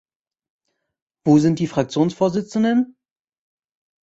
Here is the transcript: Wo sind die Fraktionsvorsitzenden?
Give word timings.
Wo 1.25 1.37
sind 1.37 1.59
die 1.59 1.67
Fraktionsvorsitzenden? 1.67 2.97